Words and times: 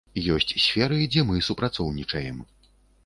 Ёсць 0.35 0.53
сферы, 0.63 0.97
дзе 1.15 1.25
мы 1.29 1.35
супрацоўнічаем. 1.49 2.41